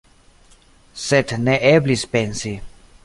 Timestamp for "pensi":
2.15-2.55